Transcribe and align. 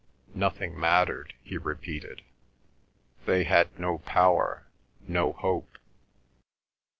Nothing 0.33 0.79
mattered, 0.79 1.35
he 1.43 1.59
repeated; 1.59 2.23
they 3.27 3.43
had 3.43 3.77
no 3.77 3.99
power, 3.99 4.65
no 5.07 5.31
hope. 5.33 5.77